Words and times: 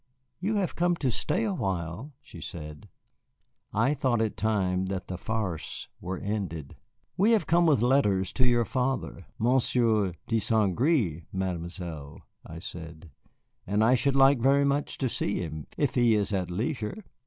"You 0.39 0.55
have 0.55 0.73
come 0.75 0.95
to 0.95 1.11
stay 1.11 1.43
awhile?" 1.43 2.13
she 2.23 2.41
said. 2.41 2.89
I 3.71 3.93
thought 3.93 4.19
it 4.19 4.35
time 4.35 4.87
that 4.87 5.05
the 5.05 5.15
farce 5.15 5.89
were 5.99 6.17
ended. 6.17 6.75
"We 7.17 7.33
have 7.33 7.45
come 7.45 7.67
with 7.67 7.83
letters 7.83 8.33
to 8.33 8.47
your 8.47 8.65
father, 8.65 9.27
Monsieur 9.37 10.13
de 10.27 10.39
Saint 10.39 10.75
Gré, 10.75 11.25
Mademoiselle," 11.31 12.23
I 12.43 12.57
said, 12.57 13.11
"and 13.67 13.83
I 13.83 13.93
should 13.93 14.15
like 14.15 14.39
very 14.39 14.65
much 14.65 14.97
to 14.97 15.07
see 15.07 15.37
him, 15.37 15.67
if 15.77 15.93
he 15.93 16.15
is 16.15 16.33
at 16.33 16.49
leisure." 16.49 17.03